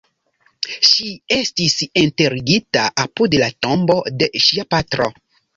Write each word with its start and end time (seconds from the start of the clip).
Ŝi 0.91 1.09
estis 1.35 1.75
enterigita 2.03 2.87
apud 3.05 3.39
la 3.43 3.53
tombo 3.67 4.01
de 4.23 4.31
sia 4.49 4.67
patro. 4.77 5.11